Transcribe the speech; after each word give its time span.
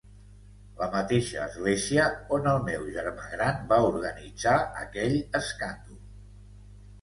La 0.77 0.85
mateixa 0.93 1.35
església 1.43 2.05
on 2.37 2.49
el 2.53 2.63
meu 2.69 2.87
germà 2.95 3.27
gran 3.35 3.61
va 3.75 3.79
organitzar 3.91 4.55
aquell 4.87 5.15
escàndol. 5.43 6.01